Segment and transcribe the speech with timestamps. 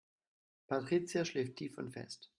[0.65, 2.29] Patricia schläft tief und fest.